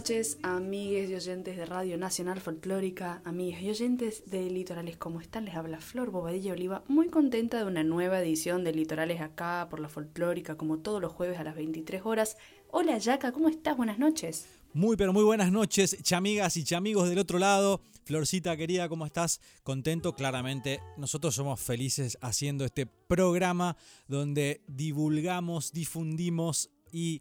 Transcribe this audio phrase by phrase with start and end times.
[0.00, 5.44] Noches, amigues y oyentes de Radio Nacional Folclórica, amigues y oyentes de Litorales, ¿cómo están?
[5.44, 9.78] Les habla Flor Bobadilla Oliva, muy contenta de una nueva edición de Litorales acá por
[9.78, 12.38] la Folclórica, como todos los jueves a las 23 horas.
[12.70, 13.76] Hola Yaca, ¿cómo estás?
[13.76, 14.46] Buenas noches.
[14.72, 17.82] Muy, pero muy buenas noches, chamigas y chamigos del otro lado.
[18.04, 19.42] Florcita querida, ¿cómo estás?
[19.64, 20.80] Contento, claramente.
[20.96, 23.76] Nosotros somos felices haciendo este programa
[24.08, 27.20] donde divulgamos, difundimos y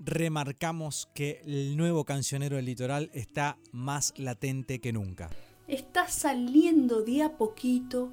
[0.00, 5.30] remarcamos que el nuevo cancionero del litoral está más latente que nunca.
[5.68, 8.10] Está saliendo de a poquito,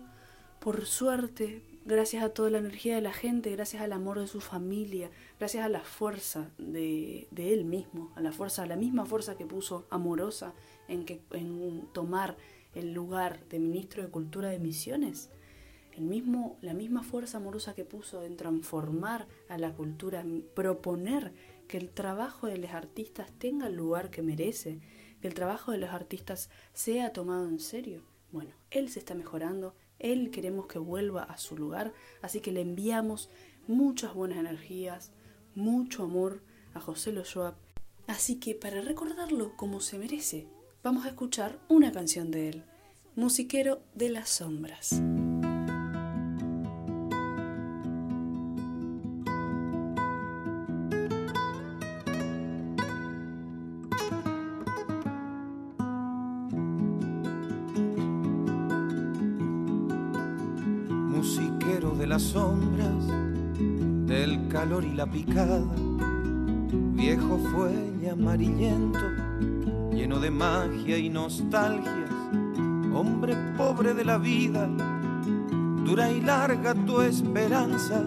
[0.60, 4.42] por suerte, gracias a toda la energía de la gente, gracias al amor de su
[4.42, 9.38] familia, gracias a la fuerza de, él mismo, a la fuerza, a la misma fuerza
[9.38, 10.54] que puso amorosa
[10.88, 12.36] en, que, en tomar
[12.76, 15.30] el lugar de ministro de Cultura de Misiones.
[15.94, 21.34] El mismo, la misma fuerza amorosa que puso en transformar a la cultura, proponer
[21.68, 24.80] que el trabajo de los artistas tenga el lugar que merece,
[25.22, 28.04] que el trabajo de los artistas sea tomado en serio.
[28.32, 32.62] Bueno, él se está mejorando, él queremos que vuelva a su lugar, así que le
[32.62, 33.30] enviamos
[33.68, 35.12] muchas buenas energías,
[35.56, 36.42] mucho amor
[36.74, 37.56] a José Loyoa.
[38.08, 40.48] Así que para recordarlo como se merece,
[40.84, 42.64] vamos a escuchar una canción de él,
[43.16, 45.02] Musiquero de las sombras
[64.70, 65.62] y la picada,
[66.94, 69.00] viejo fuelle amarillento,
[69.94, 72.12] lleno de magia y nostalgias,
[72.94, 74.68] hombre pobre de la vida,
[75.86, 78.04] dura y larga tu esperanza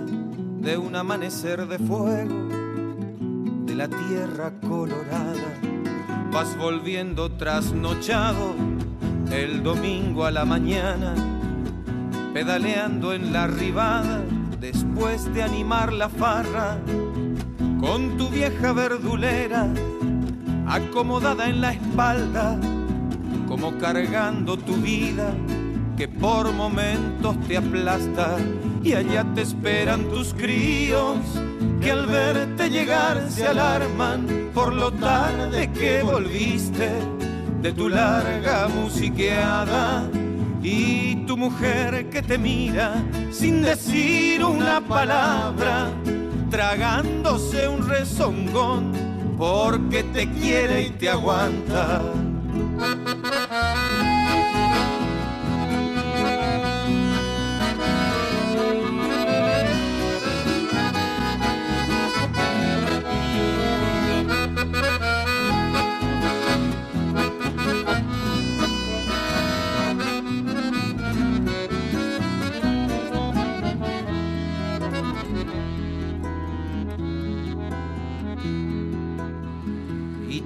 [0.60, 2.49] de un amanecer de fuego,
[3.65, 5.59] de la tierra colorada,
[6.31, 8.54] vas volviendo trasnochado
[9.32, 11.15] el domingo a la mañana
[12.34, 14.22] pedaleando en la ribada
[14.60, 16.78] después de animar la farra
[17.81, 19.66] con tu vieja verdulera
[20.66, 22.59] acomodada en la espalda
[23.49, 25.32] como cargando tu vida
[25.97, 28.37] que por momentos te aplasta
[28.82, 31.16] y allá te esperan tus críos
[31.81, 36.91] que al verte llegar se alarman por lo tarde que volviste
[37.62, 40.06] de tu larga musiqueada
[40.62, 45.91] y tu mujer que te mira sin decir una palabra,
[46.50, 48.93] tragándose un rezongón
[49.38, 52.03] porque te quiere y te aguanta.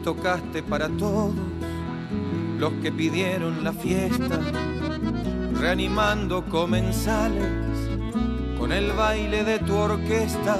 [0.05, 1.33] Tocaste para todos
[2.59, 4.39] los que pidieron la fiesta,
[5.59, 7.49] reanimando comensales
[8.59, 10.59] con el baile de tu orquesta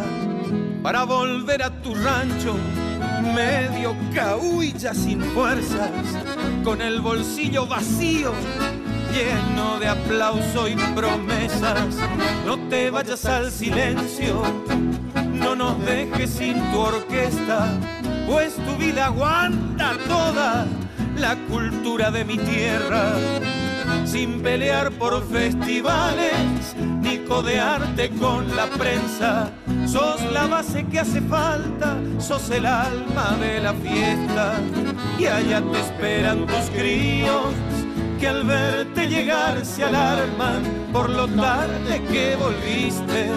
[0.83, 2.57] para volver a tu rancho
[3.35, 5.91] medio cahuilla sin fuerzas,
[6.65, 8.33] con el bolsillo vacío,
[9.13, 11.97] lleno de aplauso y promesas.
[12.47, 14.43] No te vayas al silencio,
[15.35, 17.79] no nos dejes sin tu orquesta
[18.27, 20.67] pues tu vida aguanta toda
[21.17, 23.13] la cultura de mi tierra,
[24.05, 29.51] sin pelear por festivales ni codearte con la prensa.
[29.87, 34.55] Sos la base que hace falta, sos el alma de la fiesta
[35.19, 37.55] y allá te esperan tus críos
[38.19, 40.63] que al verte llegar se alarman
[40.93, 43.29] por lo tarde que volviste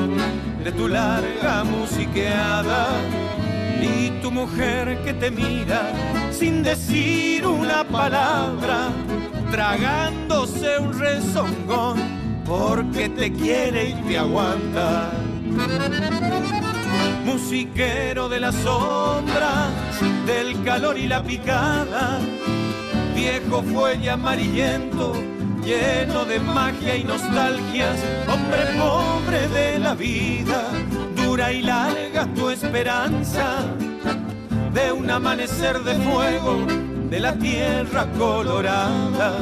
[0.64, 2.88] de tu larga musiqueada
[3.82, 5.92] y tu mujer que te mira
[6.32, 8.90] sin decir una palabra,
[9.52, 11.98] tragándose un rezongón,
[12.46, 15.12] porque te quiere y te aguanta.
[17.26, 19.72] Musiquero de las sombras,
[20.26, 22.20] del calor y la picada,
[23.16, 25.14] viejo fuelle amarillento,
[25.64, 30.64] lleno de magia y nostalgias, hombre pobre de la vida,
[31.38, 33.64] y larga tu esperanza
[34.74, 36.66] de un amanecer de fuego
[37.12, 39.38] de la tierra colorada.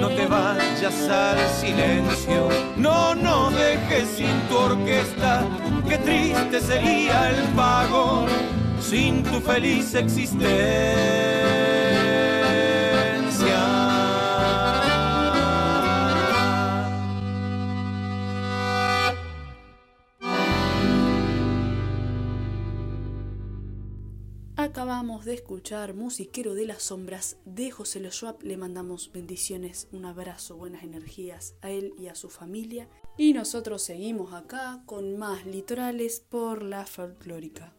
[0.00, 5.44] No te vayas al silencio, no, no dejes sin tu orquesta,
[5.88, 8.26] que triste sería el pago
[8.80, 11.57] sin tu feliz existencia.
[25.24, 28.10] De escuchar Musiquero de las Sombras de José Lo
[28.40, 32.88] Le mandamos bendiciones, un abrazo, buenas energías a él y a su familia.
[33.18, 37.74] Y nosotros seguimos acá con más litorales por la folclórica.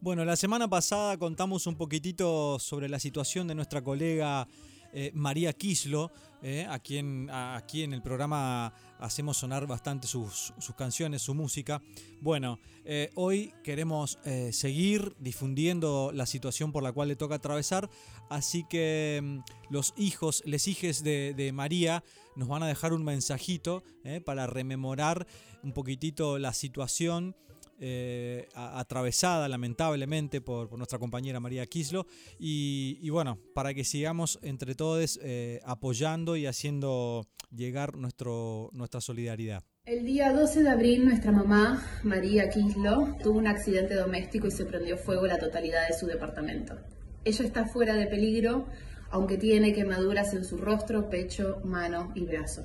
[0.00, 4.48] Bueno, la semana pasada contamos un poquitito sobre la situación de nuestra colega
[4.92, 6.12] eh, María Kislo,
[6.42, 11.82] eh, a quien aquí en el programa hacemos sonar bastante sus, canciones, su música.
[12.20, 14.18] Bueno, eh, hoy queremos
[14.52, 17.88] seguir difundiendo la situación por la cual le toca atravesar,
[18.30, 19.38] así que mm,
[19.70, 22.04] los hijos, les hijes de, de, María
[22.36, 23.82] nos van a dejar un mensajito
[24.24, 25.26] para rememorar
[25.62, 27.34] un poquitito la situación
[27.80, 32.06] eh, atravesada lamentablemente por, nuestra compañera María Kislo.
[32.38, 39.62] Y, bueno, para que sigamos entre todos eh, apoyando y haciendo llegar nuestro, nuestra solidaridad.
[39.86, 44.66] El día 12 de abril nuestra mamá, María Kislo, tuvo un accidente doméstico y se
[44.66, 46.76] prendió fuego la totalidad de su departamento.
[47.24, 48.66] Ella está fuera de peligro,
[49.10, 52.64] aunque tiene quemaduras en su rostro, pecho, mano y brazo.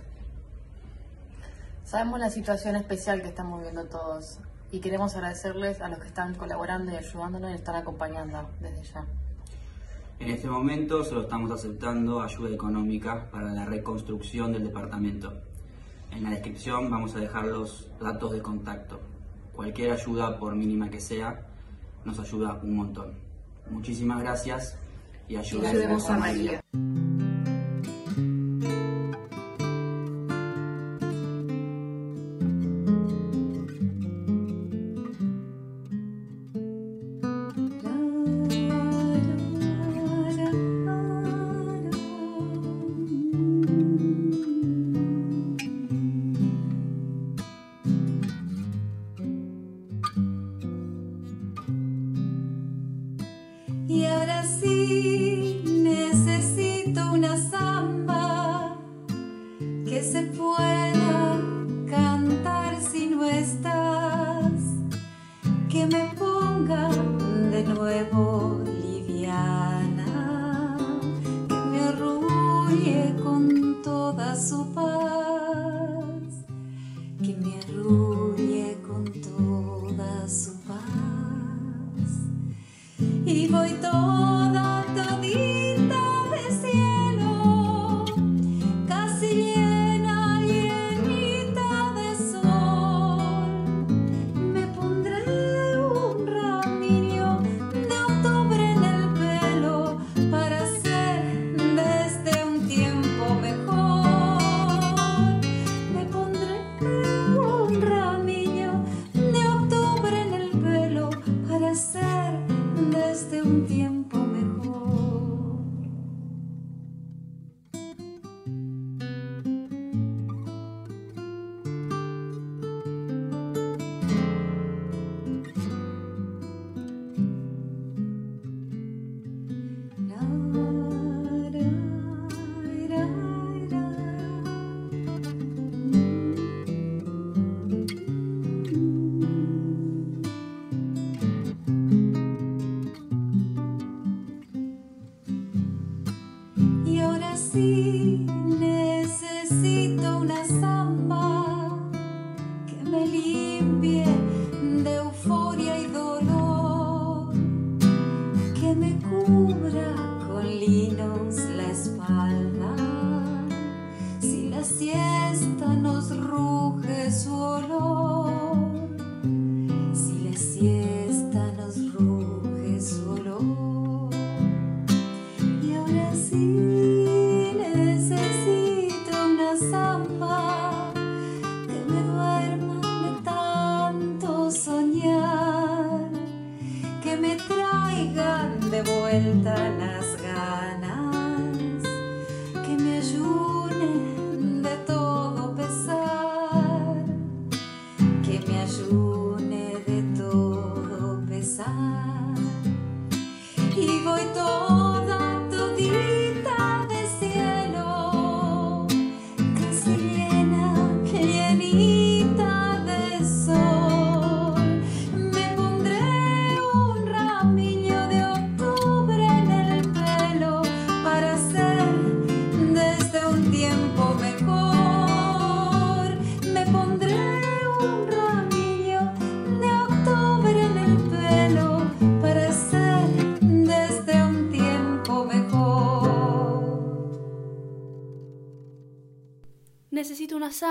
[1.85, 4.39] Sabemos la situación especial que estamos viviendo todos
[4.73, 9.05] y queremos agradecerles a los que están colaborando y ayudándonos y están acompañando desde ya.
[10.19, 15.31] En este momento solo estamos aceptando ayuda económica para la reconstrucción del departamento.
[16.09, 18.99] En la descripción vamos a dejar los datos de contacto.
[19.55, 21.45] Cualquier ayuda, por mínima que sea,
[22.03, 23.13] nos ayuda un montón.
[23.69, 24.75] Muchísimas gracias
[25.27, 26.63] y ayudemos a María.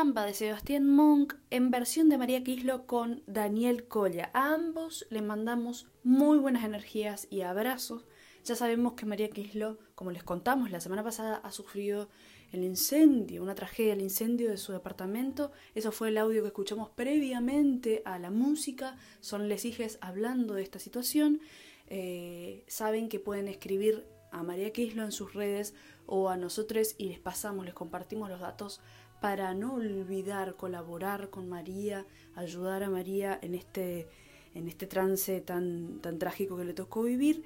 [0.02, 4.30] De Sebastián Monk en versión de María Quislo con Daniel Colla.
[4.34, 8.04] A ambos le mandamos muy buenas energías y abrazos.
[8.44, 12.08] Ya sabemos que María Quislo, como les contamos la semana pasada, ha sufrido
[12.50, 15.52] el incendio, una tragedia, el incendio de su departamento.
[15.76, 18.96] Eso fue el audio que escuchamos previamente a la música.
[19.20, 21.40] Son les hablando de esta situación.
[21.86, 25.74] Eh, saben que pueden escribir a María Quislo en sus redes
[26.06, 28.80] o a nosotros y les pasamos, les compartimos los datos
[29.22, 34.08] para no olvidar colaborar con María, ayudar a María en este,
[34.52, 37.44] en este trance tan, tan trágico que le tocó vivir.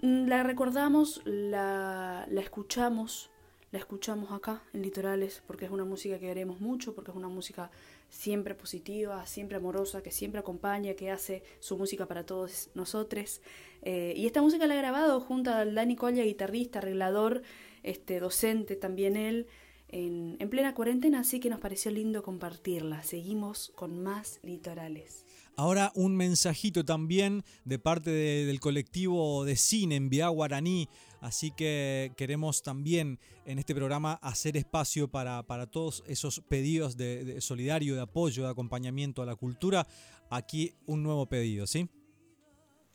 [0.00, 3.30] Mm, la recordamos, la, la escuchamos,
[3.72, 7.28] la escuchamos acá en Litorales porque es una música que queremos mucho, porque es una
[7.28, 7.70] música
[8.08, 13.42] siempre positiva, siempre amorosa, que siempre acompaña, que hace su música para todos nosotros.
[13.82, 17.42] Eh, y esta música la ha grabado junto a Dani Colla, guitarrista, arreglador,
[17.82, 19.46] este, docente también él
[19.92, 23.02] en, plena cuarentena, así que nos pareció lindo compartirla.
[23.02, 25.24] Seguimos con más litorales.
[25.54, 30.88] Ahora un mensajito también de parte del colectivo de cine en Vía Guaraní,
[31.20, 37.40] así que queremos también en este programa hacer espacio para, para todos esos pedidos de,
[37.42, 39.86] solidario, de apoyo, de acompañamiento a la cultura.
[40.30, 41.88] Aquí un nuevo pedido, ¿sí?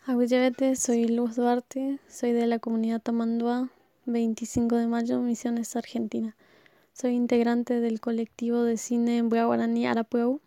[0.05, 3.69] Agüillevete, soy Luz Duarte, soy de la comunidad Tamandua,
[4.05, 6.35] 25 de mayo, Misiones Argentina.
[6.99, 10.41] Soy integrante del colectivo de cine Bua Guaraní Arapueu,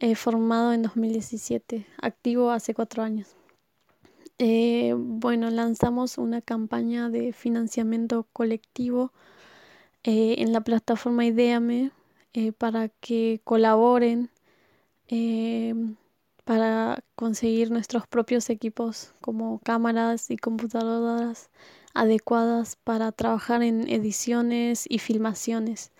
[0.00, 3.36] eh, formado en 2017, activo hace cuatro años.
[4.40, 9.12] Eh, bueno, lanzamos una campaña de financiamiento colectivo
[10.02, 11.92] eh, en la plataforma Ideame
[12.58, 14.30] para que colaboren
[16.46, 21.50] para conseguir nuestros propios equipos como cámaras y computadoras
[21.92, 25.90] adecuadas para trabajar en ediciones y filmaciones.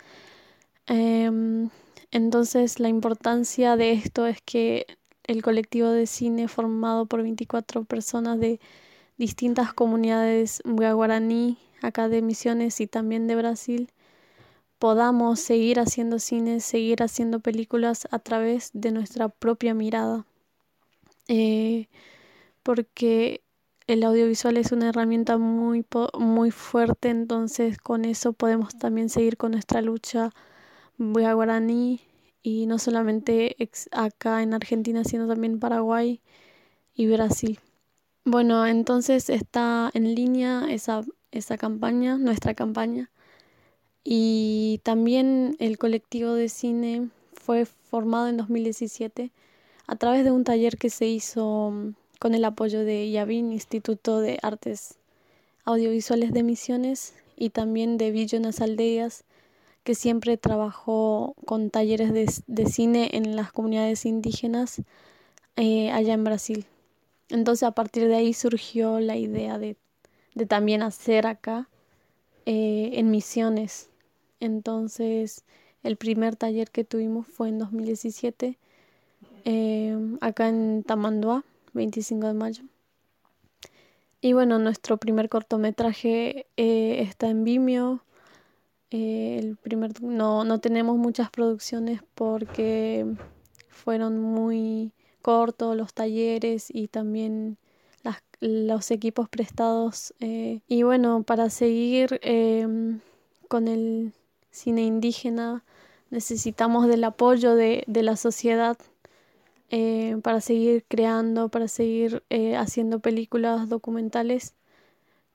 [0.87, 1.69] Em,
[2.11, 4.85] entonces la importancia de esto es que
[5.25, 8.61] el colectivo de cine formado por 24 personas de
[9.17, 13.91] distintas comunidades guaraní, acá de Misiones y también de Brasil,
[14.79, 20.25] podamos seguir haciendo cine, seguir haciendo películas a través de nuestra propia mirada.
[21.27, 21.87] Eh,
[22.63, 23.41] porque
[23.87, 25.85] el audiovisual es una herramienta muy,
[26.19, 30.31] muy fuerte, entonces con eso podemos también seguir con nuestra lucha
[30.97, 32.01] guaraní
[32.43, 33.55] y no solamente
[33.91, 36.21] acá en Argentina, sino también Paraguay
[36.95, 37.59] y Brasil.
[38.25, 43.09] Bueno, entonces está en línea esa, esa campaña, nuestra campaña.
[44.03, 49.31] Y también el colectivo de cine fue formado en 2017
[49.87, 51.73] a través de un taller que se hizo
[52.19, 54.95] con el apoyo de Yavin, Instituto de Artes
[55.65, 59.23] Audiovisuales de Misiones, y también de Villonas Aldeas,
[59.83, 64.81] que siempre trabajó con talleres de, cine en las comunidades indígenas
[65.55, 66.65] eh, allá en Brasil.
[67.29, 69.77] Entonces a partir de ahí surgió la idea de,
[70.47, 71.69] también hacer acá
[72.45, 73.89] eh, en misiones.
[74.39, 75.45] Entonces
[75.83, 78.57] el primer taller que tuvimos fue en 2017
[79.49, 82.63] eh, acá en Tamanduá 25 de mayo.
[84.19, 88.03] Y bueno, nuestro primer cortometraje eh, está en Vimeo.
[88.91, 93.05] Eh, el primer, no, no tenemos muchas producciones porque
[93.69, 97.57] fueron muy cortos los talleres y también
[98.41, 100.13] los equipos prestados.
[100.19, 102.99] Eh, y bueno, para seguir em,
[103.47, 104.11] con el
[104.51, 105.63] cine indígena
[106.09, 108.77] necesitamos del apoyo de la sociedad
[109.69, 114.55] eh, para seguir creando, para seguir eh, haciendo películas documentales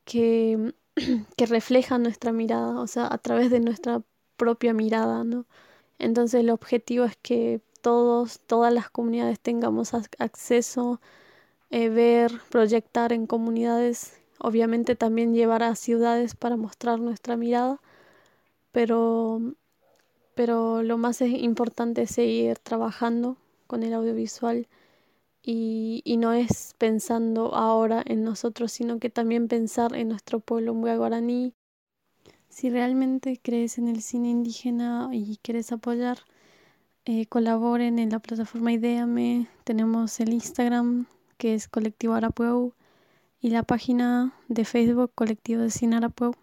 [0.04, 0.74] que,
[1.36, 4.02] que reflejan nuestra mirada, o sea, a través de nuestra
[4.36, 5.46] propia mirada, ¿no?
[5.98, 11.00] Entonces el objetivo es que todos, todas las comunidades tengamos acceso,
[11.70, 17.80] eh, ver, proyectar en comunidades obviamente también llevar a ciudades para mostrar nuestra mirada,
[18.72, 19.40] pero,
[20.34, 23.36] pero lo más importante es seguir trabajando
[23.72, 24.68] con el audiovisual
[25.42, 31.54] y, no es pensando ahora en nosotros, sino que también pensar en nuestro pueblo guaraní.
[32.50, 36.18] Si realmente crees en el cine indígena y quieres apoyar,
[37.06, 39.48] eh, colaboren en la plataforma Ideame.
[39.64, 41.06] Tenemos el Instagram
[41.38, 42.74] que es Colectivo Arapueu
[43.40, 46.34] y la página de Facebook Colectivo de Cine Arapueu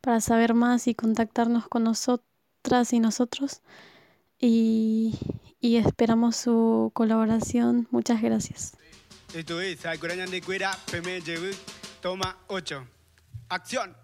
[0.00, 3.60] para saber más y contactarnos con nosotras y nosotros.
[4.44, 5.14] Y,
[5.60, 7.86] y esperamos su colaboración.
[7.92, 8.76] Muchas gracias.
[9.32, 9.86] Esto es
[10.30, 10.76] de Cuera,
[12.00, 12.84] toma 8.
[13.48, 13.94] ¡Acción!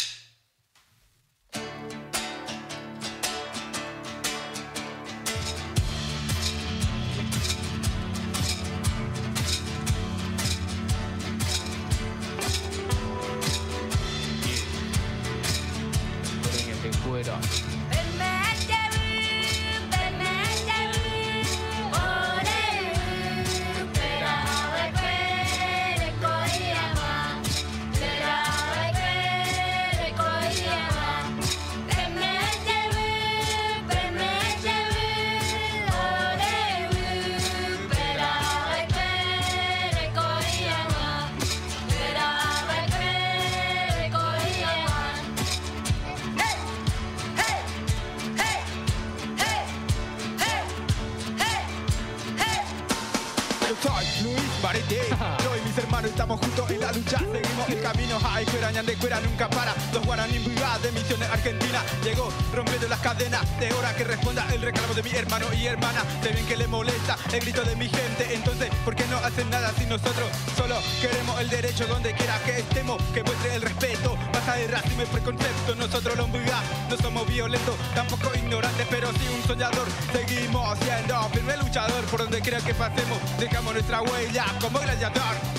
[56.18, 60.04] Estamos juntos en la lucha, seguimos el camino, ay, cuera, de cuera, nunca para, los
[60.04, 65.04] guaraní de Misiones Argentina, llegó rompiendo las cadenas, de hora que responda el reclamo de
[65.04, 68.68] mi hermano y hermana, sé bien que le molesta el grito de mi gente, entonces,
[68.84, 73.00] ¿por qué no hacen nada si nosotros solo queremos el derecho donde quiera que estemos,
[73.14, 78.32] que muestre el respeto, basta de racismo y preconcepto, nosotros los no somos violentos, tampoco
[78.34, 83.72] ignorantes, pero sí un soñador, seguimos siendo firme luchador, por donde quiera que pasemos, dejamos
[83.72, 85.57] nuestra huella como gladiador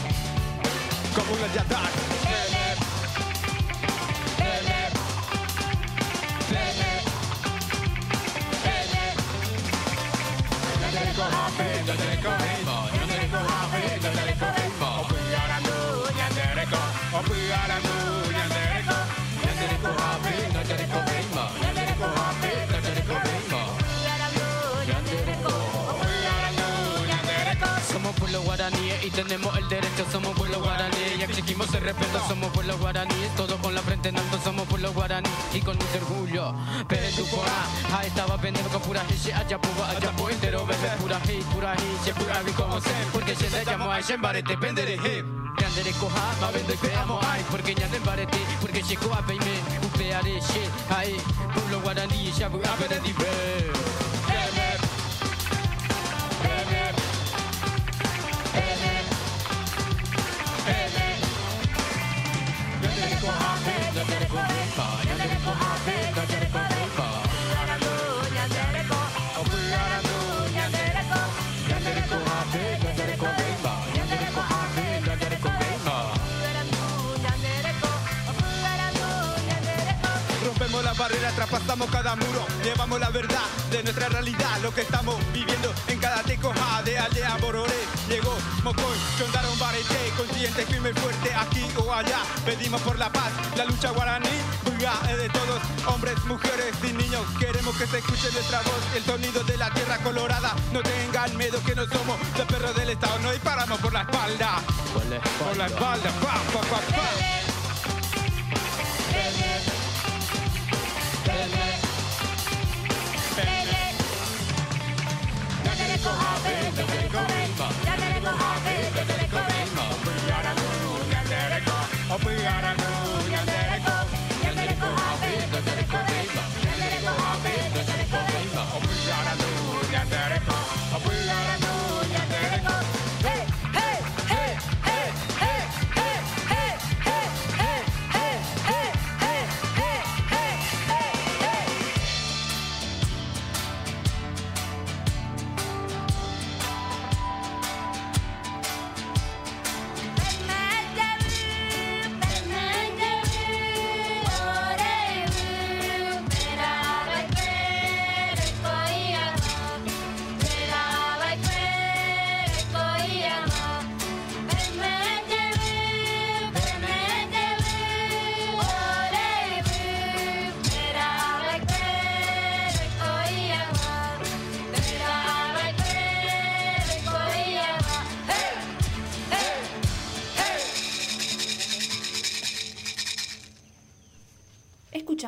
[1.13, 1.89] Come un gladiatore.
[2.21, 2.75] Bene.
[4.37, 4.91] Bene.
[5.17, 5.81] Bene.
[6.49, 7.03] Bene.
[8.63, 8.91] Bene.
[8.91, 9.13] Bene.
[10.51, 10.97] Bene.
[11.41, 11.95] Bene.
[11.95, 12.21] Bene.
[12.21, 12.98] Bene.
[29.23, 30.95] Tenemos el derecho, somos pueblo guaraní.
[31.19, 34.93] Y exigimos el respeto, somos pueblo guaraní, todos con la frente en alto, somos pueblo
[34.93, 35.29] guaraní.
[35.53, 36.53] Y con mucho orgullo.
[36.88, 37.25] Pero tu
[37.93, 41.75] ah, estaba vendiendo con pura hiche, allá puba, allá pu entero, bebé, pura hit, pura
[42.17, 45.25] pura vi como sé, porque se le llamo a Shembarete, pendere hip.
[45.60, 50.39] Yandere koha, ma vendo y peamo ay, porque ñanden barete, porque llegó a peime, upeare
[50.39, 50.63] she,
[50.95, 51.17] ay,
[51.53, 53.88] pueblo guaraní, shabu, abere di be.
[81.39, 86.21] Traspasamos cada muro, llevamos la verdad de nuestra realidad, lo que estamos viviendo en cada
[86.21, 87.80] tecoja de aldea Bororé.
[88.10, 92.19] Llegó Mocoy, Chondaron Barete, consciente, firme, fuerte, aquí o allá.
[92.43, 94.28] Pedimos por la paz, la lucha guaraní,
[94.65, 97.23] buga de todos, hombres, mujeres y niños.
[97.39, 100.54] Queremos que se escuche nuestra voz, el sonido de la tierra colorada.
[100.73, 104.62] No tengan miedo que no somos los perros del Estado, no disparamos por la espalda.
[104.93, 107.38] Por la espalda, por la espalda, pa, pa, pa, pa.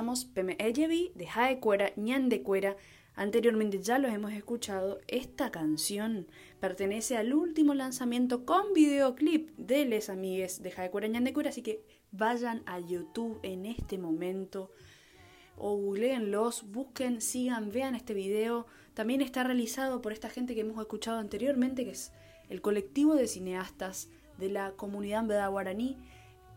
[0.02, 2.76] Escuchamos de Jae Cuera, Ñan de Cuera.
[3.14, 5.00] Anteriormente ya los hemos escuchado.
[5.08, 6.26] Esta canción
[6.60, 11.52] pertenece al último lanzamiento con videoclip de Les Amigues de Jae Cuera, Ñan de Cuera.
[11.52, 14.72] Así que vayan a YouTube en este momento
[15.56, 18.66] o googleenlos, busquen, sigan, vean este video.
[18.96, 22.12] También está realizado por esta gente que hemos escuchado anteriormente, que es
[22.50, 24.10] el colectivo de cineastas
[24.40, 25.96] de la comunidad Beda Guaraní.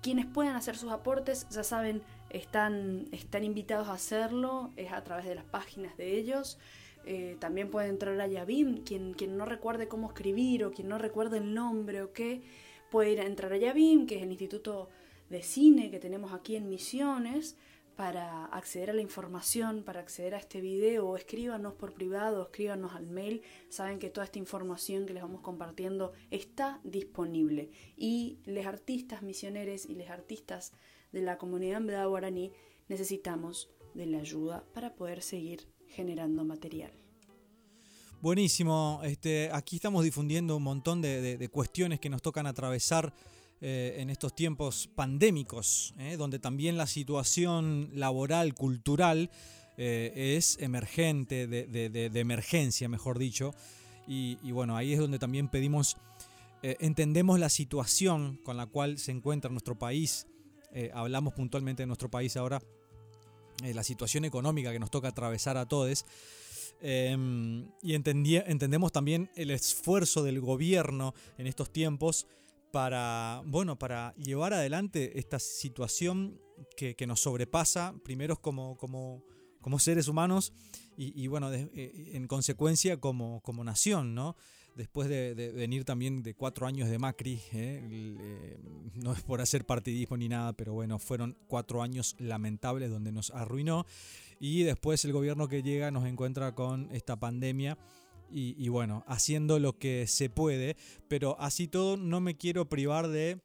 [0.00, 2.02] Quienes puedan hacer sus aportes, ya saben,
[2.35, 6.59] están, están invitados a hacerlo, es a través de las páginas de ellos.
[7.07, 10.99] Eh, también puede entrar a Yavim, quien, quien no recuerde cómo escribir o quien no
[10.99, 12.42] recuerde el nombre o qué,
[12.90, 14.88] puede ir a entrar a Yavim, que es el Instituto
[15.31, 17.57] de Cine que tenemos aquí en Misiones
[17.94, 23.07] para acceder a la información, para acceder a este video, escríbanos por privado, escríbanos al
[23.07, 23.42] mail.
[23.68, 27.70] Saben que toda esta información que les vamos compartiendo está disponible.
[27.97, 30.73] Y los artistas misioneros y los artistas
[31.14, 32.53] de la comunidad en guaraní
[32.88, 36.92] necesitamos de la ayuda para poder seguir generando material.
[38.20, 43.14] Buenísimo, este, aquí estamos difundiendo un montón de cuestiones que nos tocan atravesar
[43.66, 49.31] eh, en estos tiempos pandémicos, eh, donde también la situación laboral, cultural,
[49.79, 53.55] eh, es emergente, de, emergencia, mejor dicho.
[54.07, 55.96] Y, bueno, ahí es donde también pedimos,
[56.62, 60.27] entendemos la situación con la cual se encuentra nuestro país.
[60.92, 62.60] Hablamos puntualmente de nuestro país ahora,
[63.62, 66.04] la situación económica que nos toca atravesar a todos.
[66.80, 72.26] Em, y entendemos también el esfuerzo del gobierno en estos tiempos
[72.72, 76.40] para, bueno, para llevar adelante esta situación
[76.76, 79.24] que, nos sobrepasa, primero como, como,
[79.60, 80.52] como seres humanos
[80.96, 84.37] y, bueno, eh, en consecuencia como, como nación, ¿no?
[84.74, 87.80] Después de, venir también de cuatro años de Macri, ¿eh?
[87.90, 88.58] Eh,
[88.94, 93.30] no es por hacer partidismo ni nada, pero bueno, fueron cuatro años lamentables donde nos
[93.30, 93.87] arruinó
[94.40, 97.78] y después el gobierno que llega nos encuentra con esta pandemia
[98.37, 103.40] y, bueno, haciendo lo que se puede, pero así todo no me quiero privar de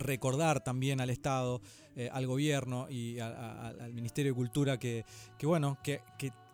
[0.00, 1.60] recordar también al Estado,
[1.94, 5.04] eh, al gobierno y al Ministerio de Cultura que,
[5.42, 6.02] bueno, que,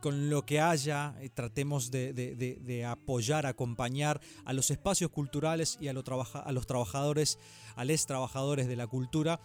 [0.00, 5.92] con lo que haya eh, tratemos de, apoyar, acompañar a los espacios culturales y a,
[5.92, 7.38] a los trabajadores,
[7.74, 9.40] a los trabajadores de la cultura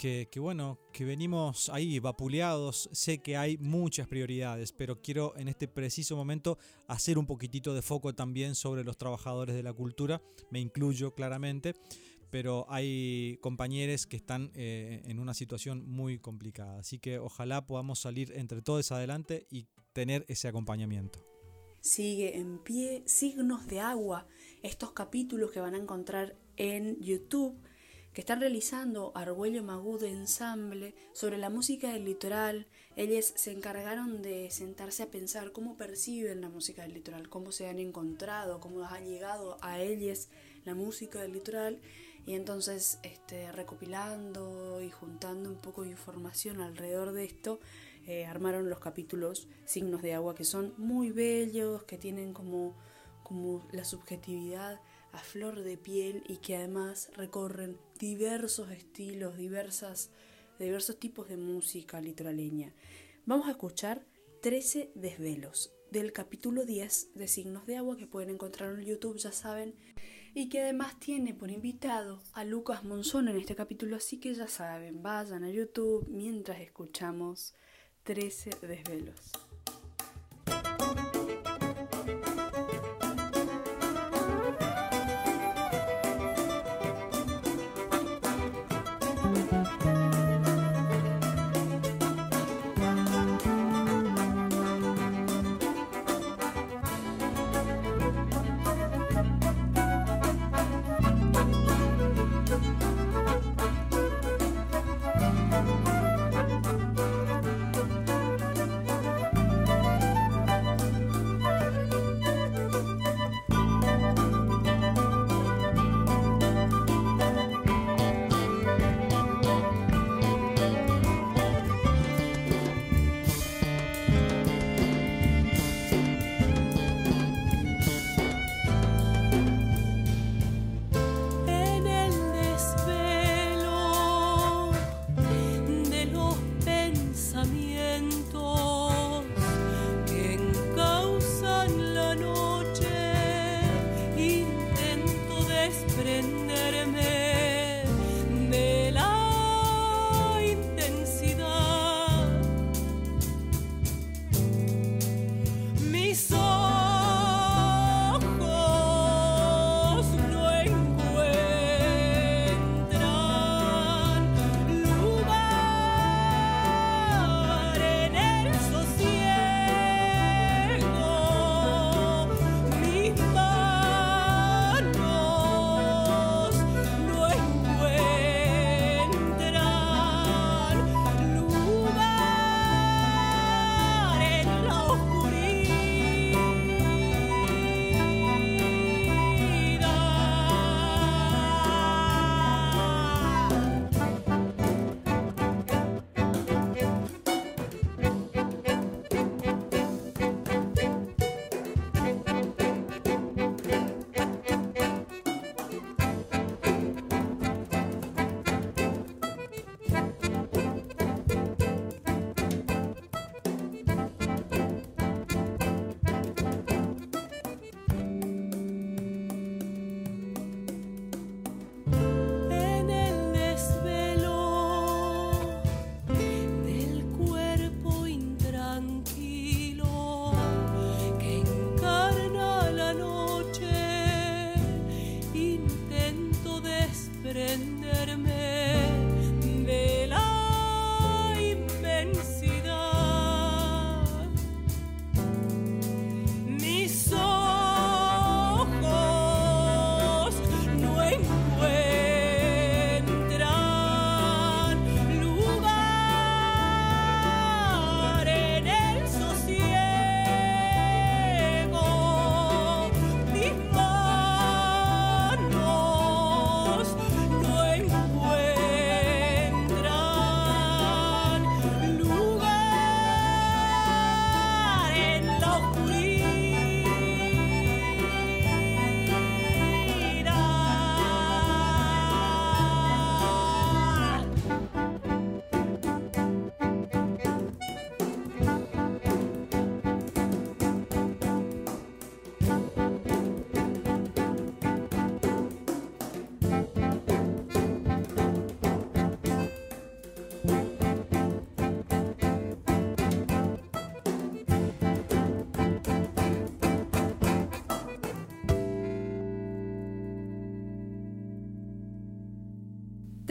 [0.00, 2.88] que, bueno, que venimos ahí vapuleados.
[2.90, 6.56] Sé que hay muchas prioridades, pero quiero en este preciso momento
[6.88, 10.22] hacer un poquitito de foco también sobre los trabajadores de la cultura.
[10.50, 11.74] Me incluyo claramente,
[12.30, 16.78] pero hay compañeros que están eh, en una situación muy complicada.
[16.78, 21.24] Así que ojalá podamos salir entre todos adelante y tener ese acompañamiento.
[21.80, 24.26] Sigue en pie Signos de Agua,
[24.62, 27.56] estos capítulos que van a encontrar en YouTube
[28.12, 32.66] que están realizando Argüello Magú de ensamble sobre la música del litoral.
[32.96, 37.68] Ellos se encargaron de sentarse a pensar cómo perciben la música del litoral, cómo se
[37.68, 40.28] han encontrado, cómo ha llegado a ellos
[40.64, 41.80] la música del litoral.
[42.26, 47.60] Y entonces, este, recopilando y juntando un poco de información alrededor de esto,
[48.06, 52.76] eh, armaron los capítulos Signos de Agua, que son muy bellos, que tienen como,
[53.22, 54.80] como la subjetividad
[55.12, 60.10] a flor de piel y que además recorren diversos estilos, diversas,
[60.58, 62.72] diversos tipos de música litoraleña.
[63.26, 64.04] Vamos a escuchar
[64.42, 69.32] 13 desvelos del capítulo 10 de Signos de Agua que pueden encontrar en YouTube, ya
[69.32, 69.74] saben,
[70.34, 74.48] y que además tiene por invitado a Lucas Monzón en este capítulo, así que ya
[74.48, 77.54] saben, vayan a YouTube mientras escuchamos
[78.04, 79.49] 13 desvelos.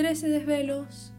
[0.09, 1.13] 13 desvelos,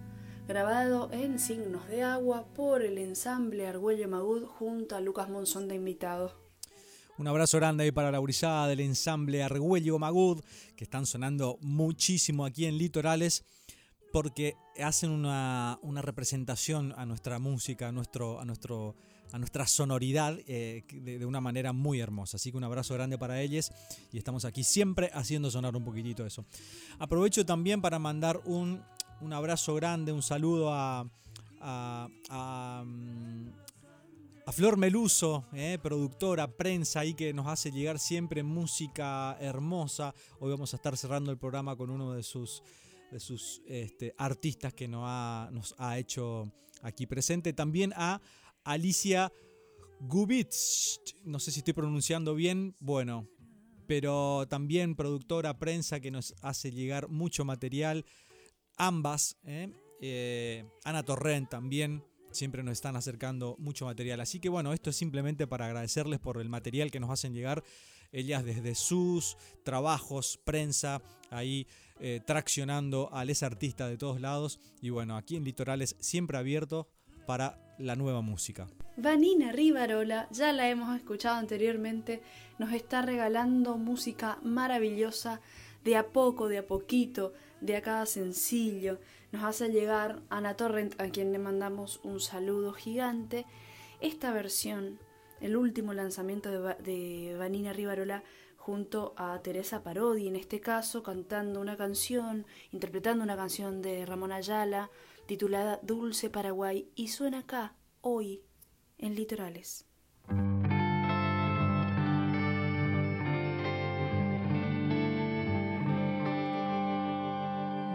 [0.48, 5.76] grabado en signos de agua por el ensamble Argüello Magud junto a Lucas Monzón de
[5.76, 6.34] invitado.
[7.16, 10.42] Un abrazo grande ahí para la gurizada del ensamble Argüello Magud,
[10.74, 13.44] que están sonando muchísimo aquí en Litorales,
[14.12, 18.96] porque hacen una, una representación a nuestra música, a nuestro, a nuestro
[19.32, 22.36] a nuestra sonoridad eh, de, una manera muy hermosa.
[22.36, 23.70] Así que un abrazo grande para ellos
[24.12, 26.44] y estamos aquí siempre haciendo sonar un poquitito eso.
[26.98, 28.82] Aprovecho también para mandar un,
[29.32, 31.06] abrazo grande, un saludo a,
[31.60, 33.48] a, mm,
[34.52, 40.12] Flor Meluso, eh, productora, prensa ahí que nos hace llegar siempre música hermosa.
[40.40, 42.64] Hoy vamos a estar cerrando el programa con uno de sus,
[43.12, 46.50] de sus este, artistas que nos ha hecho
[46.82, 47.52] aquí presente.
[47.52, 48.20] También a
[48.64, 49.32] Alicia
[50.00, 53.28] Gubitsch, no sé si estoy pronunciando bien, bueno,
[53.86, 58.06] pero también productora, prensa que nos hace llegar mucho material.
[58.76, 59.72] Ambas, ¿eh?
[60.00, 64.20] Eh, Ana Torrent también, siempre nos están acercando mucho material.
[64.20, 67.62] Así que bueno, esto es simplemente para agradecerles por el material que nos hacen llegar.
[68.12, 71.66] Ellas desde sus trabajos, prensa, ahí
[72.00, 74.58] eh, traccionando a les artistas de todos lados.
[74.80, 76.88] Y bueno, aquí en Litorales siempre abierto
[77.26, 78.68] para la nueva música.
[78.96, 82.22] Vanina Rivarola, ya la hemos escuchado anteriormente,
[82.58, 85.40] nos está regalando música maravillosa
[85.84, 88.98] de a poco, de a poquito, de a cada sencillo.
[89.32, 93.46] Nos hace llegar Ana Torrent, a quien le mandamos un saludo gigante.
[94.00, 94.98] Esta versión,
[95.40, 98.22] el último lanzamiento de, Vanina Rivarola,
[98.56, 104.32] junto a Teresa Parodi, en este caso, cantando una canción, interpretando una canción de Ramón
[104.32, 104.90] Ayala,
[105.30, 108.42] titulada Dulce Paraguay y suena acá, hoy,
[108.98, 109.86] en Litorales.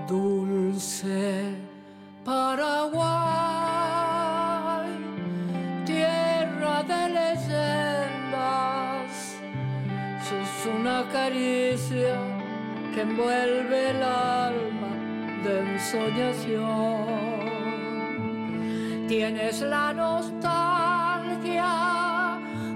[0.08, 1.58] Dulce
[2.24, 3.04] Paraguay,
[5.86, 8.62] tierra de leyendas,
[10.24, 12.18] sos una caricia
[12.94, 14.96] que envuelve el alma
[15.44, 17.25] de ensoñación.
[19.08, 20.40] Tienes la nostalgia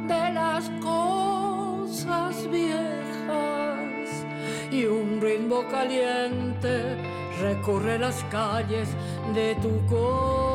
[0.08, 4.26] de las cosas viejas
[4.72, 6.98] y un ritmo caliente
[7.42, 8.90] recorre las calles
[9.34, 10.49] de tu corazón.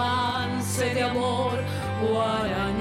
[0.00, 1.64] Romance de amor
[2.00, 2.79] guaraní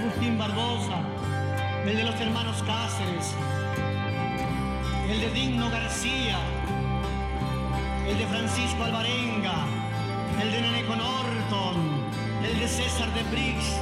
[0.00, 1.00] Agustín Barbosa,
[1.84, 3.34] el de los hermanos Cáceres,
[5.10, 6.38] el de Digno García,
[8.06, 9.66] el de Francisco Alvarenga,
[10.40, 12.04] el de Neneco Norton,
[12.44, 13.80] el de César de Briggs,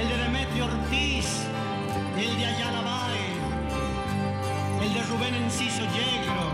[0.00, 1.44] el de Demetrio Ortiz,
[2.16, 6.48] el de Ayala Bae, el de Rubén Enciso Yegro,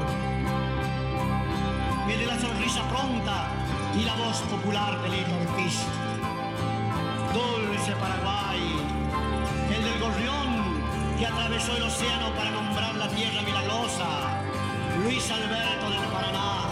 [2.11, 3.49] el de la sonrisa pronta
[3.97, 6.06] y la voz popular de Lito Ortiz.
[11.57, 14.05] Atravesó el océano para nombrar la tierra milagrosa,
[15.03, 16.69] Luis Alberto del Paraná.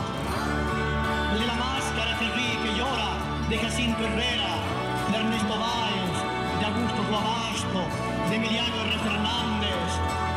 [1.39, 3.17] De la máscara que ríe que llora,
[3.49, 4.53] de Jacinto Herrera,
[5.11, 6.19] de Ernesto Valls,
[6.61, 7.81] de Augusto Guabasto,
[8.29, 8.99] de Emiliano R.
[8.99, 9.89] Fernández,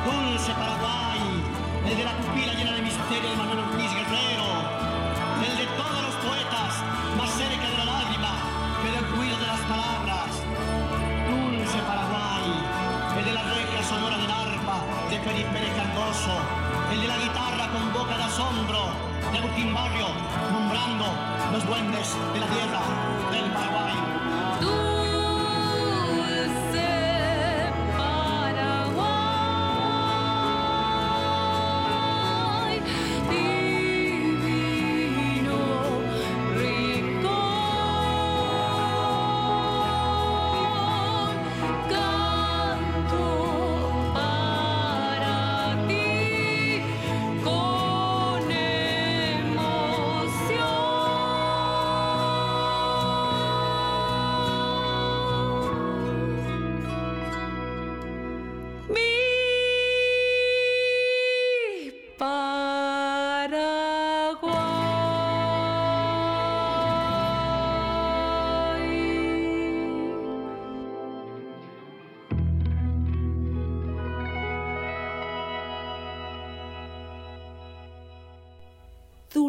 [0.05, 1.43] Dulce Paraguay,
[1.85, 3.86] el de la pupila llena de misterio de Manuel Ortiz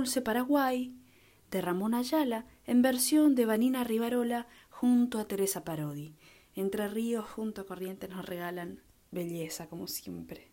[0.09, 0.97] Dulce Paraguay,
[1.51, 6.17] de Ramón Ayala, en versión de Vanina Rivarola junto a Teresa Parodi.
[6.55, 8.81] Entre ríos junto a Corrientes nos regalan
[9.11, 10.51] belleza, como siempre.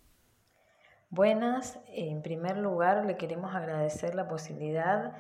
[1.10, 5.14] Buenas, en primer lugar le queremos agradecer la posibilidad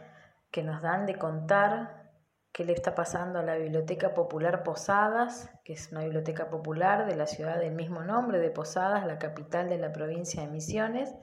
[0.51, 2.11] que nos dan de contar
[2.51, 7.15] qué le está pasando a la Biblioteca Popular Posadas, que es una biblioteca popular de
[7.15, 11.15] la ciudad del mismo nombre, de Posadas, la capital de la provincia de Misiones.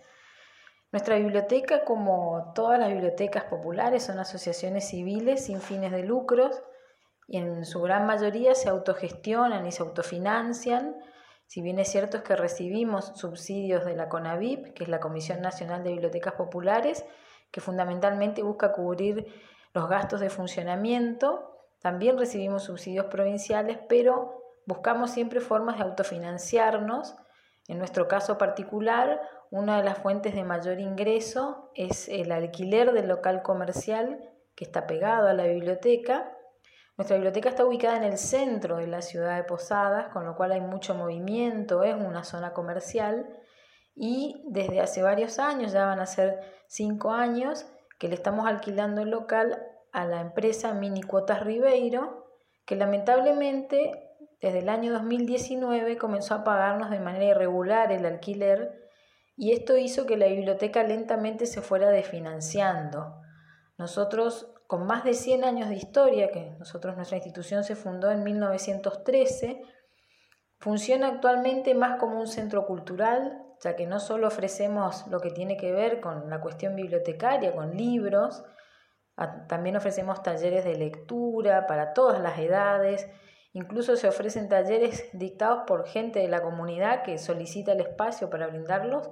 [0.92, 6.62] Nuestra biblioteca, como todas las bibliotecas populares, son asociaciones civiles sin fines de lucros
[7.26, 10.96] y en su gran mayoría se autogestionan y se autofinancian.
[11.46, 15.82] Si bien es cierto que recibimos subsidios de la CONAVIP, que es la Comisión Nacional
[15.82, 17.06] de Bibliotecas Populares,
[17.50, 19.26] que fundamentalmente busca cubrir
[19.72, 27.16] los gastos de funcionamiento, también recibimos subsidios provinciales, pero buscamos siempre formas de autofinanciarnos.
[27.66, 29.22] En nuestro caso particular,
[29.52, 34.18] una de las fuentes de mayor ingreso es el alquiler del local comercial
[34.54, 36.34] que está pegado a la biblioteca.
[36.96, 40.52] Nuestra biblioteca está ubicada en el centro de la ciudad de Posadas, con lo cual
[40.52, 43.28] hay mucho movimiento, es una zona comercial
[43.94, 47.66] y desde hace varios años, ya van a ser cinco años,
[47.98, 52.26] que le estamos alquilando el local a la empresa Mini Cuotas Ribeiro,
[52.64, 58.81] que lamentablemente desde el año 2019 comenzó a pagarnos de manera irregular el alquiler
[59.36, 63.20] y esto hizo que la biblioteca lentamente se fuera desfinanciando.
[63.78, 68.22] Nosotros, con más de 100 años de historia, que nosotros, nuestra institución se fundó en
[68.22, 69.62] 1913,
[70.58, 75.56] funciona actualmente más como un centro cultural, ya que no solo ofrecemos lo que tiene
[75.56, 78.44] que ver con la cuestión bibliotecaria, con libros,
[79.48, 83.08] también ofrecemos talleres de lectura para todas las edades,
[83.52, 88.46] incluso se ofrecen talleres dictados por gente de la comunidad que solicita el espacio para
[88.46, 89.10] brindarlos,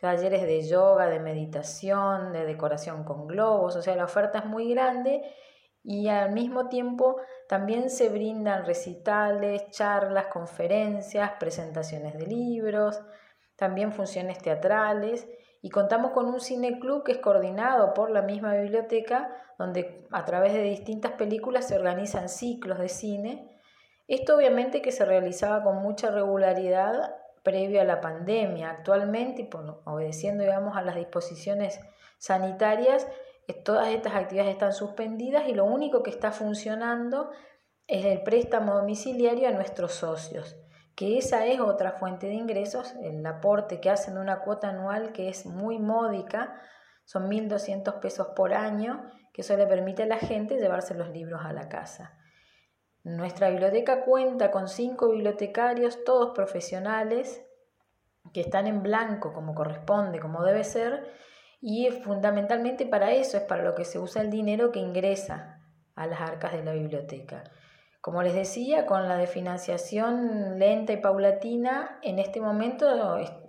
[0.00, 4.70] talleres de yoga, de meditación, de decoración con globos, o sea, la oferta es muy
[4.70, 5.22] grande
[5.82, 7.16] y al mismo tiempo
[7.48, 13.00] también se brindan recitales, charlas, conferencias, presentaciones de libros,
[13.56, 15.26] también funciones teatrales
[15.62, 20.52] y contamos con un cineclub que es coordinado por la misma biblioteca, donde a través
[20.52, 23.57] de distintas películas se organizan ciclos de cine.
[24.08, 28.70] Esto obviamente que se realizaba con mucha regularidad previo a la pandemia.
[28.70, 29.48] Actualmente,
[29.84, 31.78] obedeciendo digamos, a las disposiciones
[32.18, 33.06] sanitarias,
[33.64, 37.30] todas estas actividades están suspendidas y lo único que está funcionando
[37.86, 40.56] es el préstamo domiciliario a nuestros socios
[40.98, 45.12] que esa es otra fuente de ingresos, el aporte que hacen de una cuota anual
[45.12, 46.60] que es muy módica,
[47.04, 51.42] son 1.200 pesos por año, que eso le permite a la gente llevarse los libros
[51.44, 52.18] a la casa.
[53.08, 57.42] Nuestra biblioteca cuenta con cinco bibliotecarios, todos profesionales,
[58.34, 61.10] que están en blanco como corresponde, como debe ser,
[61.58, 65.58] y fundamentalmente para eso es para lo que se usa el dinero que ingresa
[65.94, 67.44] a las arcas de la biblioteca.
[68.02, 72.86] Como les decía, con la de financiación lenta y paulatina, en este momento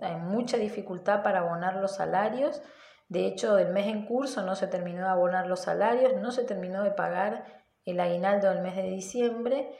[0.00, 2.62] hay mucha dificultad para abonar los salarios
[3.10, 6.44] De hecho, el mes en curso no se terminó de abonar los salarios, no se
[6.44, 9.70] terminó de pagar el aguinaldo del mes de diciembre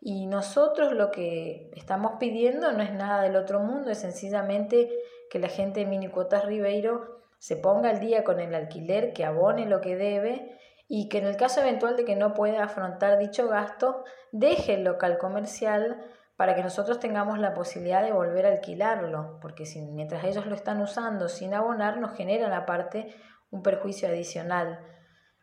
[0.00, 4.90] y nosotros lo que estamos pidiendo no es nada del otro mundo, es sencillamente
[5.30, 9.66] que la gente de Minicuotas Ribeiro se ponga al día con el alquiler, que abone
[9.66, 13.48] lo que debe y que en el caso eventual de que no pueda afrontar dicho
[13.48, 16.04] gasto, deje el local comercial
[16.36, 20.82] para que nosotros tengamos la posibilidad de volver a alquilarlo, porque mientras ellos lo están
[20.82, 23.14] usando sin abonar, nos generan aparte
[23.50, 24.80] un perjuicio adicional.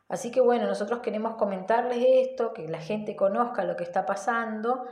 [0.10, 4.86] Así que bueno, nosotros queremos comentarles esto, que la gente conozca lo que está pasando.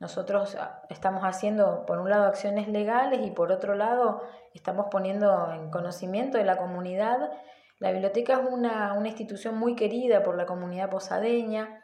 [0.00, 4.22] Nosotros ah, estamos haciendo, por un lado, acciones legales y por otro lado,
[4.52, 7.30] estamos poniendo en conocimiento de la comunidad.
[7.78, 11.80] La biblioteca es una, una institución muy querida por la comunidad posadeña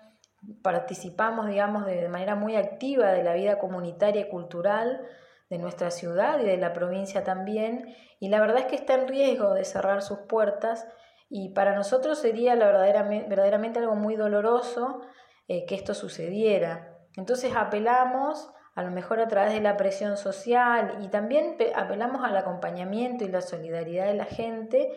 [0.62, 5.02] participamos, digamos, de, manera muy activa de la vida comunitaria y cultural
[5.48, 9.08] de nuestra ciudad y de la provincia también, y la verdad es que está en
[9.08, 10.86] riesgo de cerrar sus puertas
[11.30, 15.00] y para nosotros sería la verdaderamente, verdaderamente algo muy doloroso
[15.48, 16.98] eh, que esto sucediera.
[17.16, 22.36] Entonces apelamos a lo mejor a través de la presión social y también apelamos al
[22.36, 24.90] acompañamiento y la solidaridad de la gente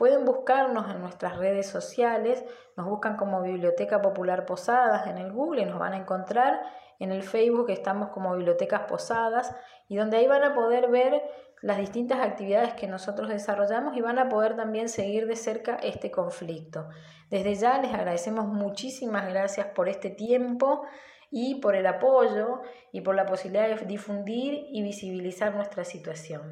[0.00, 2.42] Pueden buscarnos en nuestras redes sociales,
[2.74, 6.58] nos buscan como Biblioteca Popular Posadas en el Google nos van a encontrar.
[6.98, 9.54] En el Facebook estamos como Bibliotecas Posadas
[9.88, 11.22] y donde ahí van a poder ver
[11.62, 16.10] las distintas actividades que nosotros desarrollamos y van a poder también seguir de cerca este
[16.10, 16.88] conflicto.
[17.28, 20.82] Desde ya les agradecemos muchísimas gracias por este tiempo
[21.30, 26.42] y por el apoyo y por la posibilidad de difundir y visibilizar nuestra situación.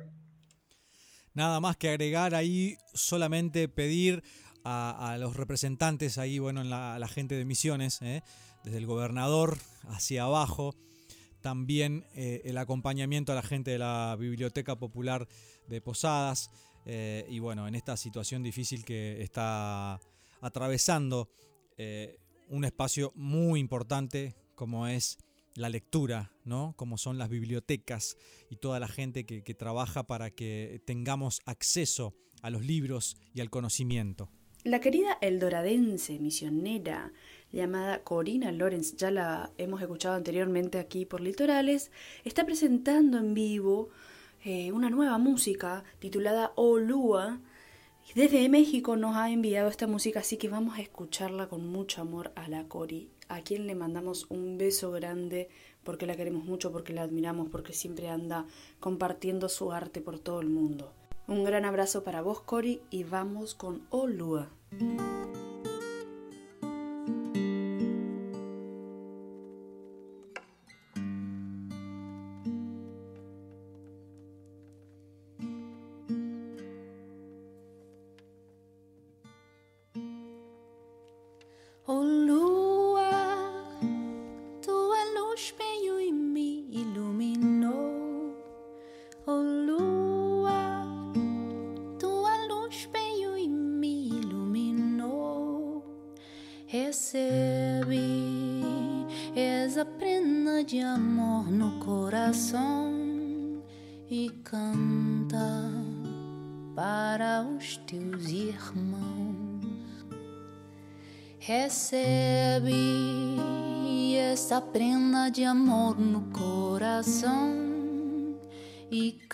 [1.34, 4.22] Nada más que agregar ahí, solamente pedir
[4.64, 8.22] a, los representantes ahí, bueno, en la, la gente de misiones, ¿eh?
[8.64, 9.56] desde el gobernador
[9.88, 10.74] hacia abajo,
[11.40, 15.26] también eh, el acompañamiento a la gente de la Biblioteca Popular
[15.68, 16.50] de Posadas,
[16.86, 20.00] eh, y bueno, en esta situación difícil que está
[20.40, 21.28] atravesando
[22.48, 25.18] un espacio muy importante como es
[25.58, 26.74] la lectura, ¿no?
[26.76, 28.16] Como son las bibliotecas
[28.48, 33.50] y toda la gente que, trabaja para que tengamos acceso a los libros y al
[33.50, 34.30] conocimiento.
[34.68, 37.10] La querida eldoradense misionera
[37.52, 41.90] llamada Corina Lorenz, ya la hemos escuchado anteriormente aquí por Litorales,
[42.22, 43.88] está presentando en vivo
[44.44, 47.40] eh, una nueva música titulada Olúa.
[48.14, 52.30] Desde México nos ha enviado esta música, así que vamos a escucharla con mucho amor
[52.34, 55.48] a la Cori a quien le mandamos un beso grande
[55.82, 58.44] porque la queremos mucho, porque la admiramos, porque siempre anda
[58.80, 60.92] compartiendo su arte por todo el mundo.
[61.28, 64.48] Un gran abrazo para vos, Cori, y vamos con Olua.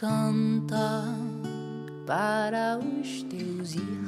[0.05, 1.17] Canta
[2.07, 4.04] para os teus irmãos.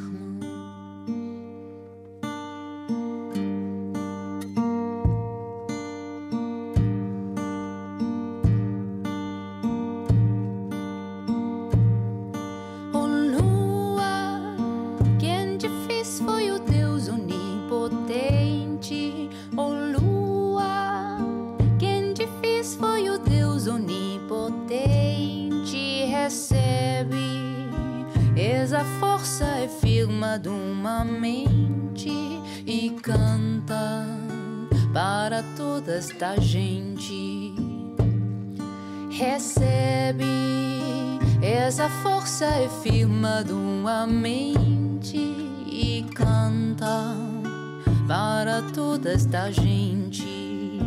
[48.56, 50.80] a toda esta gente.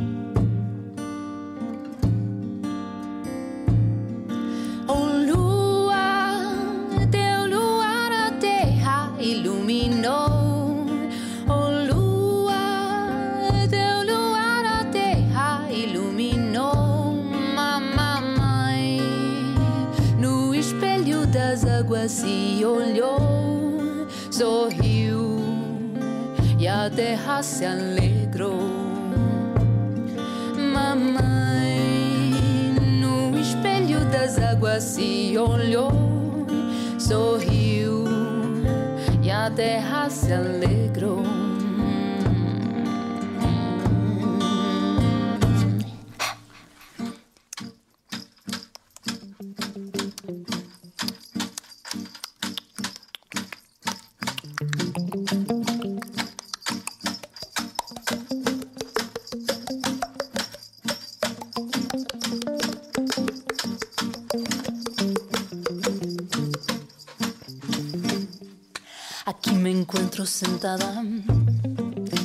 [4.88, 4.98] O
[5.30, 6.56] lua,
[7.12, 10.88] teu luar a terra iluminou.
[11.48, 11.60] O
[11.94, 12.56] lua,
[13.70, 17.14] teu luar a terra iluminou.
[17.56, 19.00] Mamãe,
[20.18, 24.79] no espelho das águas se olhou, sorriu
[26.90, 28.60] a terra se alegrou.
[30.74, 32.34] Mamãe,
[33.00, 35.92] no espelho das águas se olhou,
[36.98, 38.06] sorriu
[39.22, 41.19] e a terra se alegrou.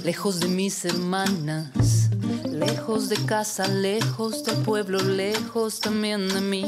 [0.03, 2.11] Lejos de mis hermanas,
[2.51, 6.67] lejos de casa, lejos del pueblo, lejos también de mí.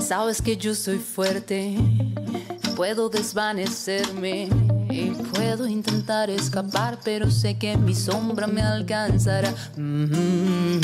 [0.00, 1.76] Sabes que yo soy fuerte,
[2.74, 4.48] puedo desvanecerme
[4.88, 9.52] y puedo intentar escapar, pero sé que mi sombra me alcanzará.
[9.76, 10.80] Mm.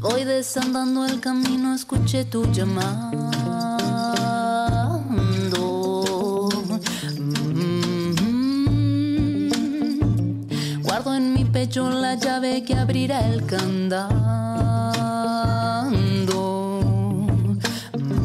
[0.00, 3.15] Voy desandando el camino, escuché tu llamado.
[12.66, 14.12] Que abrirá el candado.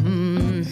[0.04, 0.64] Mm.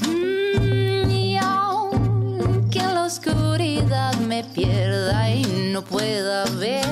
[1.12, 6.84] Y aunque en la oscuridad me pierda y no pueda ver,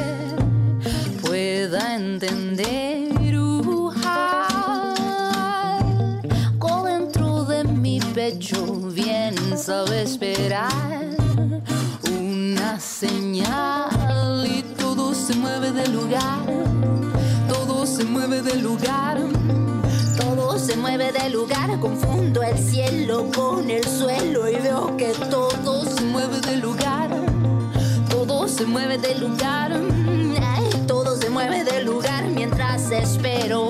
[1.21, 3.07] pueda entender.
[6.59, 8.63] Con dentro de mi pecho
[8.93, 10.71] bien sabe esperar
[12.11, 16.66] una señal y todo se mueve del lugar,
[17.97, 19.17] se mueve del lugar.
[20.19, 25.83] Todo se mueve del lugar, confundo el cielo con el suelo y veo que todo
[25.83, 27.09] se mueve del lugar.
[28.07, 29.81] Todo se mueve del lugar,
[30.85, 33.69] todo se mueve del lugar mientras espero.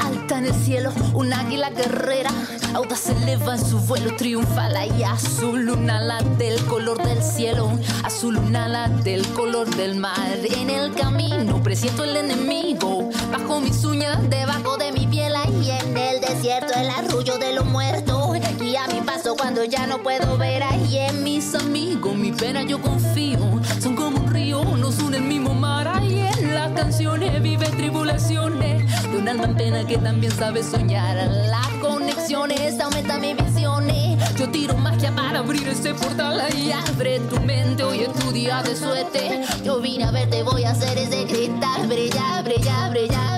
[0.00, 2.32] Alta en el cielo, un águila guerrera,
[2.74, 7.70] audaz eleva en su vuelo triunfal y azul un ala del color del cielo,
[8.02, 10.38] azul un ala del color del mar.
[10.56, 15.96] En el camino presiento el enemigo, bajo mis uñas, debajo de mi piel y en
[15.96, 18.36] el desierto el arrullo de los muertos.
[18.60, 22.62] Y a mi paso cuando ya no puedo ver ahí en mis amigos, mi pena
[22.62, 23.38] yo confío,
[23.80, 25.88] son como un río, nos une el mismo mar.
[25.88, 31.16] Ahí las canciones vive tribulaciones de un alma en que también sabe soñar.
[31.16, 34.18] Las conexiones aumentan mis visiones.
[34.36, 37.82] Yo tiro magia para abrir ese portal y abre tu mente.
[37.82, 39.42] Hoy es tu día de suerte.
[39.64, 41.86] Yo vine a verte, voy a hacer ese cristal.
[41.88, 43.33] Brillar, brillar, brillar,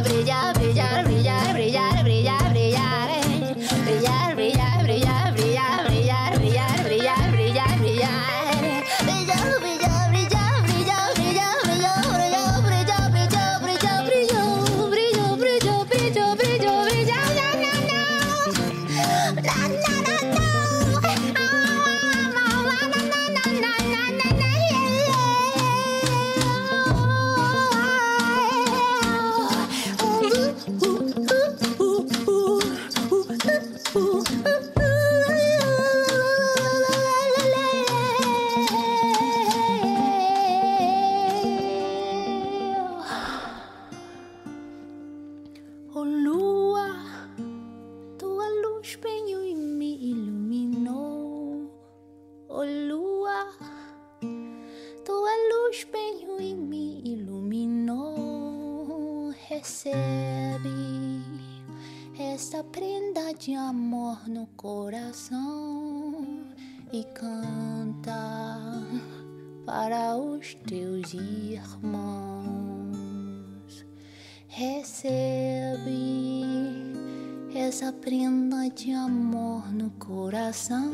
[78.06, 80.92] prenda de amor no coração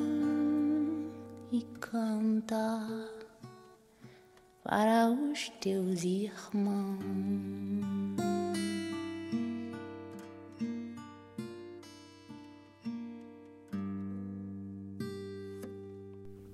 [1.53, 2.89] e canta
[4.65, 7.05] para os teus irmãos.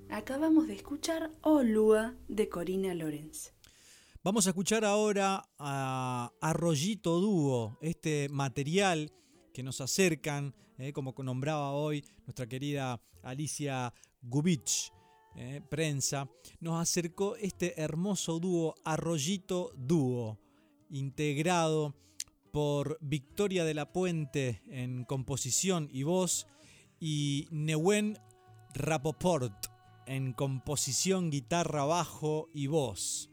[0.09, 3.53] Acabamos de escuchar Olúa de Corina Lorenz.
[4.21, 9.09] Vamos a escuchar ahora a Arroyito Dúo, este material
[9.63, 14.91] nos acercan, eh, como nombraba hoy nuestra querida Alicia Gubich,
[15.35, 16.29] eh, prensa,
[16.59, 20.39] nos acercó este hermoso dúo Arroyito Dúo,
[20.89, 21.95] integrado
[22.51, 26.47] por Victoria de la Puente en composición y voz
[26.99, 28.17] y Newen
[28.73, 29.67] Rapoport
[30.09, 33.29] en composición, guitarra, bajo y voz.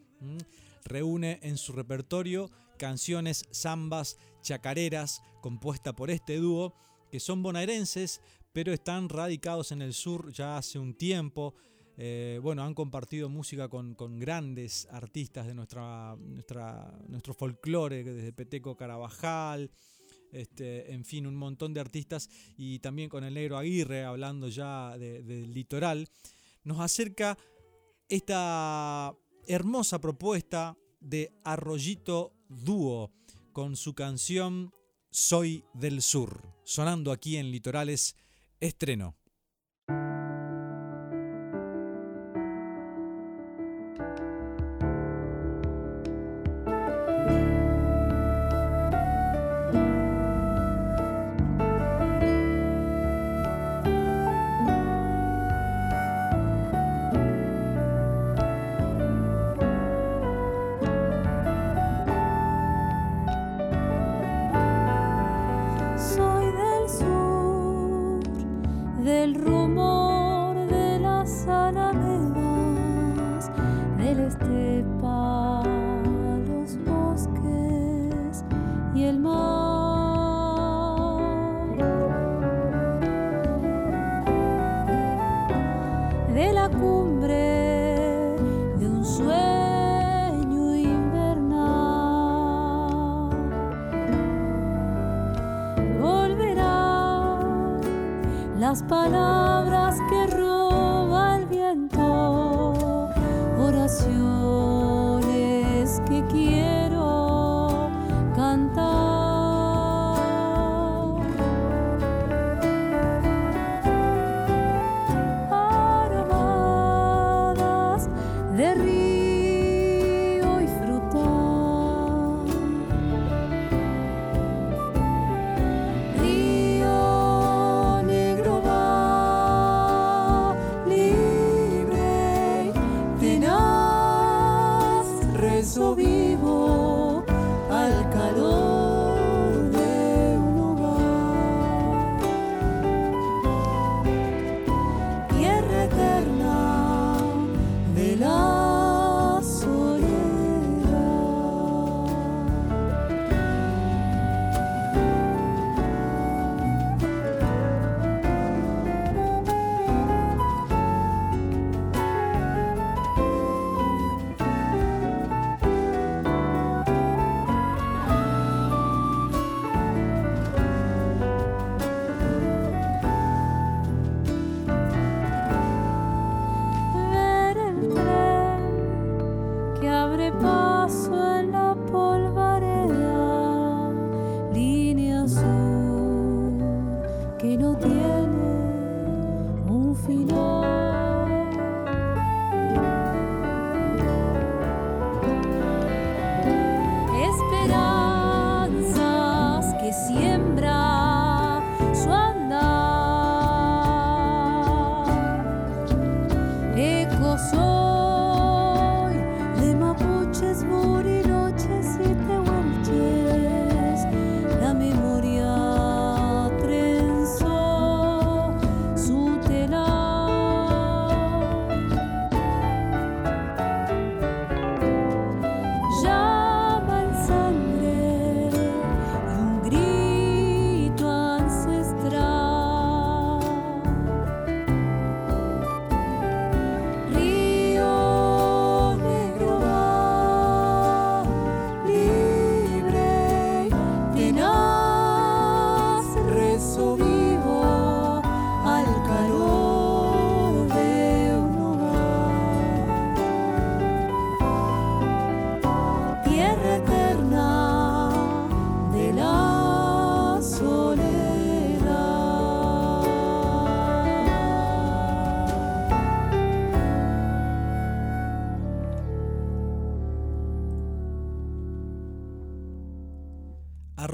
[0.85, 6.72] Reúne en su repertorio canciones, zambas, chacareras, compuesta por este dúo,
[7.11, 8.20] que son bonaerenses,
[8.53, 11.55] pero están radicados en el sur ya hace un tiempo.
[11.99, 16.16] Eh, bueno, han compartido música con, grandes artistas de nuestra,
[17.09, 19.70] nuestro folclore, desde Peteco Carabajal,
[20.30, 24.97] este, en fin, un montón de artistas, y también con el negro Aguirre, hablando ya
[24.99, 26.09] de- del litoral,
[26.64, 27.36] nos acerca
[28.09, 29.12] esta
[29.47, 33.11] hermosa propuesta de Arroyito Dúo
[33.57, 34.75] con su canción
[35.11, 38.15] Soy del Sur, sonando aquí en Litorales
[38.61, 39.17] Estreno.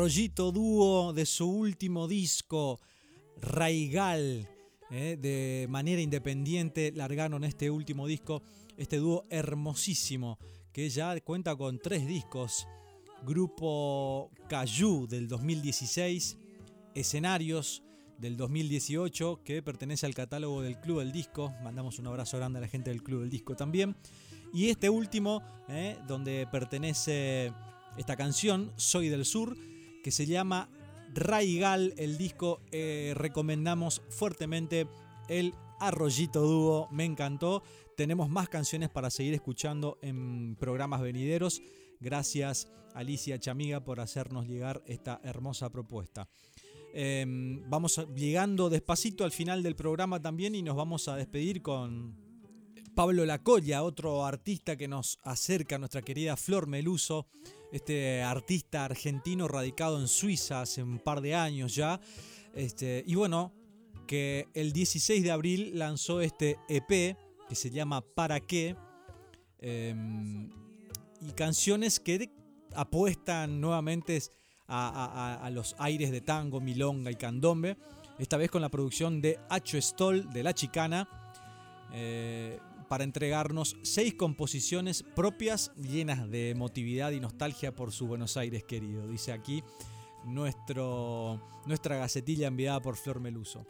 [0.03, 2.81] Arroyito dúo de su último disco,
[3.41, 4.51] Raigal,
[4.91, 8.43] eh, de manera independiente, largaron este último disco,
[8.77, 10.41] este dúo hermosísimo,
[10.73, 12.67] que ya cuenta con tres discos.
[13.25, 16.37] Grupo Cayú del 2016,
[16.97, 17.85] Escenarios
[18.19, 21.55] del 2018 que pertenece al catálogo del Club del Disco.
[21.63, 23.95] Mandamos un abrazo grande a la gente del Club del Disco también.
[24.53, 27.53] Y este último, eh, donde pertenece
[27.97, 29.57] esta canción, Soy del Sur,
[30.03, 30.69] que se llama
[31.15, 32.61] Raigal, el disco.
[32.71, 34.87] eh, recomendamos fuertemente
[35.29, 37.63] el Arroyito Dúo, me encantó.
[37.97, 41.63] Tenemos más canciones para seguir escuchando en programas venideros.
[42.01, 46.29] Gracias Alicia Chamiga por hacernos llegar esta hermosa propuesta.
[46.95, 47.25] Eh,
[47.69, 52.22] vamos llegando despacito al final del programa también y nos vamos a despedir con
[52.95, 57.27] Pablo Lacolla, otro artista que nos acerca a nuestra querida Flor Meluso,
[57.73, 62.01] este artista argentino radicado en Suiza hace un par de años ya.
[62.55, 63.53] Este, y bueno,
[64.07, 67.17] que el 16 de abril lanzó este EP
[67.49, 68.77] que se llama ¿Para qué?
[69.59, 69.95] Eh,
[71.23, 72.31] y canciones que
[72.75, 74.21] apuestan nuevamente
[74.69, 77.77] a, los aires de tango, milonga y candombe.
[78.19, 81.09] Esta vez con la producción de Acho Stoll de La Chicana.
[81.93, 82.59] Eh,
[82.93, 89.09] para entregarnos seis composiciones propias llenas de emotividad y nostalgia por su Buenos Aires querido.
[89.09, 89.65] Dice aquí
[90.27, 93.65] nuestro, nuestra gacetilla enviada por Flor Meluso.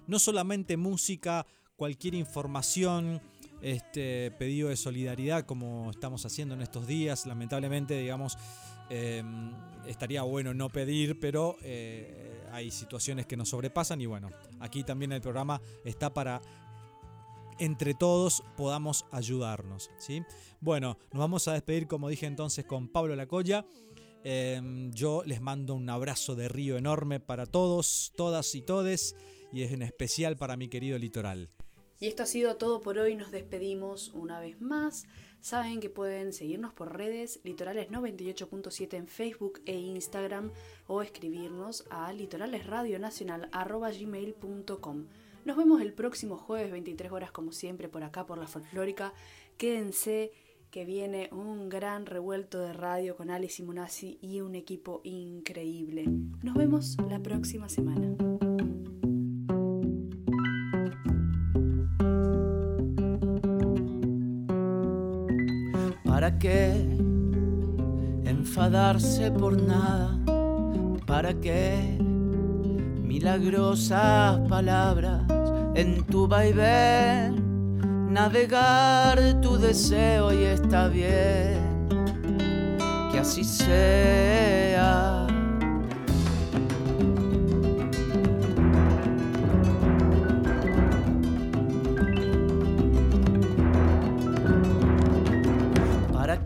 [0.06, 1.46] No solamente música,
[1.76, 3.22] cualquier información,
[3.62, 7.26] este pedido de solidaridad como estamos haciendo en estos días.
[7.26, 8.36] Lamentablemente, digamos,
[8.90, 9.22] eh,
[9.86, 14.30] estaría bueno no pedir, pero eh, hay situaciones que nos sobrepasan y bueno,
[14.60, 16.40] aquí también el programa está para
[17.58, 19.90] entre todos podamos ayudarnos.
[19.98, 20.22] ¿sí?
[20.60, 23.66] Bueno, nos vamos a despedir, como dije entonces, con Pablo Lacoya.
[24.24, 24.60] Eh,
[24.92, 29.14] yo les mando un abrazo de río enorme para todos, todas y todes,
[29.52, 31.50] y es en especial para mi querido litoral.
[32.00, 35.06] Y esto ha sido todo por hoy, nos despedimos una vez más.
[35.40, 40.50] Saben que pueden seguirnos por redes litorales 98.7 en Facebook e Instagram
[40.86, 45.04] o escribirnos a litoralesradionacional.gmail.com.
[45.44, 49.14] Nos vemos el próximo jueves 23 horas como siempre por acá por la folclórica.
[49.56, 50.32] Quédense
[50.70, 56.06] que viene un gran revuelto de radio con Ali Simonazzi y un equipo increíble.
[56.42, 58.16] Nos vemos la próxima semana.
[66.36, 66.72] ¿Para qué
[68.26, 70.18] enfadarse por nada?
[71.06, 71.96] ¿Para qué
[73.02, 75.22] milagrosas palabras
[75.74, 78.12] en tu vaivén?
[78.12, 81.88] Navegar tu deseo y está bien
[83.10, 85.26] que así sea.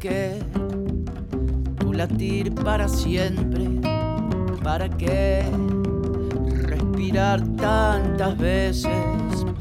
[0.00, 0.42] Qué
[1.78, 3.68] tu latir para siempre?
[4.64, 5.44] ¿Para qué
[6.62, 8.90] respirar tantas veces?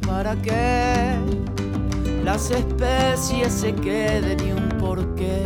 [0.07, 1.15] ¿Para qué
[2.23, 5.43] las especies se queden y un porqué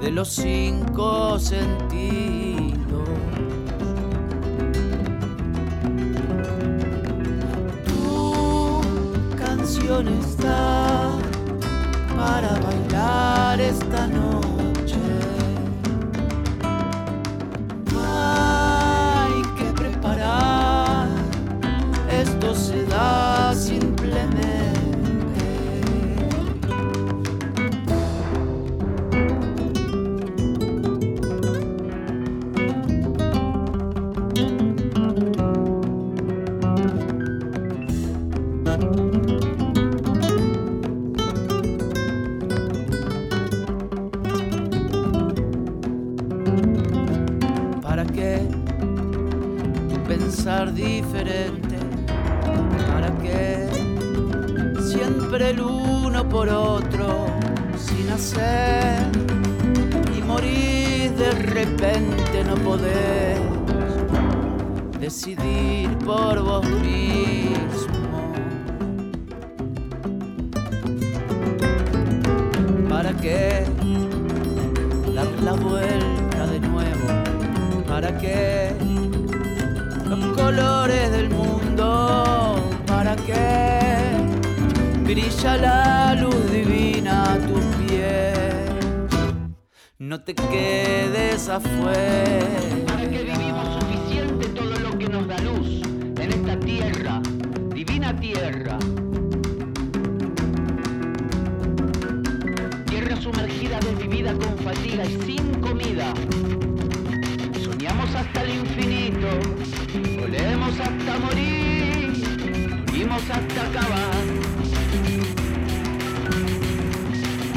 [0.00, 2.78] de los cinco sentidos?
[7.86, 11.10] Tu canción está
[12.16, 12.65] para
[13.60, 14.45] esta noche.
[50.46, 51.76] Diferente?
[52.92, 53.66] ¿Para qué
[54.80, 57.26] siempre el uno por otro
[57.76, 59.02] sin hacer
[60.16, 63.40] y morir de repente no poder
[65.00, 68.32] decidir por vos mismo?
[72.88, 73.64] ¿Para qué
[75.12, 77.84] dar la vuelta de nuevo?
[77.88, 78.85] ¿Para qué?
[80.46, 84.14] Colores del mundo, ¿para qué?
[85.02, 88.38] Brilla la luz divina a tus pies.
[89.98, 92.46] No te quedes afuera.
[92.86, 95.82] Para que vivimos suficiente todo lo que nos da luz
[96.20, 97.20] en esta tierra,
[97.74, 98.78] divina tierra.
[102.86, 106.14] Tierra sumergida, desvivida con fatiga y sin comida.
[107.64, 109.28] Soñamos hasta el infinito,
[110.36, 112.12] volemos hasta morir,
[112.86, 114.24] morimos hasta acabar.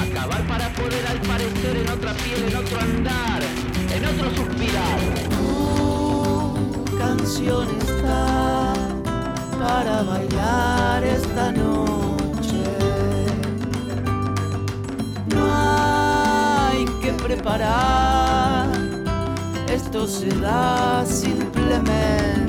[0.10, 3.42] Acabar para poder al parecer en otra piel, en otro andar,
[3.96, 5.00] en otro suspirar.
[5.30, 8.74] Tu canción está
[9.60, 12.64] para bailar esta noche.
[15.28, 18.70] No hay que preparar,
[19.68, 22.49] esto se da simplemente.